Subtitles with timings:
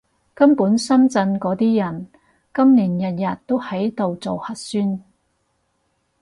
[0.33, 2.07] 根本深圳嗰啲人，
[2.55, 4.99] 今年日日都喺度做核酸